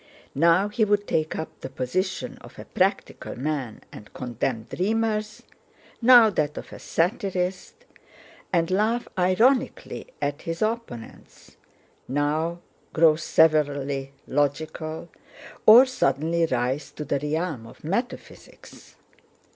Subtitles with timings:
[0.33, 5.43] Now he would take up the position of a practical man and condemn dreamers;
[6.01, 7.85] now that of a satirist,
[8.51, 11.55] and laugh ironically at his opponents;
[12.07, 12.61] now
[12.93, 15.09] grow severely logical,
[15.67, 18.95] or suddenly rise to the realm of metaphysics.